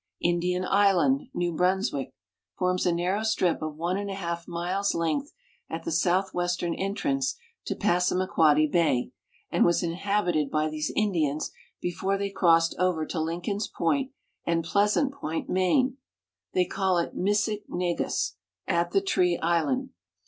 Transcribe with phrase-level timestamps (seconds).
[0.23, 1.27] Indian island.
[1.31, 2.11] New Brunswick,
[2.57, 5.31] forms a narrow strip of one and a half miles' length
[5.69, 9.11] at the southwestern entrance to Passamaquoddy bay,
[9.51, 11.51] and was inhabited by these Indians
[11.81, 14.11] before they crossed over to Lincoln's point
[14.43, 15.97] and Pleasant point, Maine.
[16.53, 18.37] They call it Misik negus,
[18.67, 19.91] ''at the tree island."